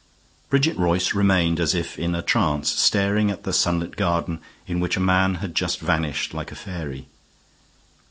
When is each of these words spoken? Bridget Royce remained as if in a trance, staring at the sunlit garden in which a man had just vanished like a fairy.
Bridget 0.49 0.77
Royce 0.79 1.13
remained 1.13 1.59
as 1.59 1.75
if 1.75 1.99
in 1.99 2.15
a 2.15 2.23
trance, 2.23 2.71
staring 2.71 3.29
at 3.29 3.43
the 3.43 3.53
sunlit 3.53 3.95
garden 3.95 4.39
in 4.65 4.79
which 4.79 4.97
a 4.97 4.99
man 4.99 5.35
had 5.35 5.53
just 5.53 5.79
vanished 5.79 6.33
like 6.33 6.51
a 6.51 6.55
fairy. 6.55 7.05